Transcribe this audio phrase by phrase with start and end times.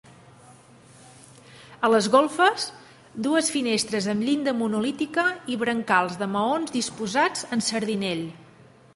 [1.87, 2.63] A les golfes,
[3.27, 8.25] dues finestres amb llinda monolítica i brancals de maons disposats en sardinell.